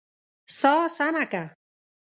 سا 0.59 0.73
سمه 0.97 1.23
که! 1.31 1.43